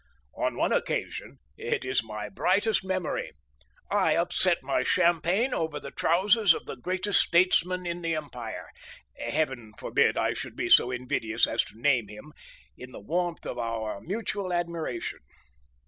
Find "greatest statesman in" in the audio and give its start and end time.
6.75-8.01